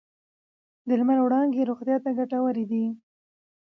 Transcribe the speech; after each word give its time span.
د 0.87 0.89
لمر 0.99 1.17
وړانګې 1.21 1.67
روغتیا 1.69 1.97
ته 2.03 2.09
ګټورې 2.17 2.65
دي. 2.71 2.85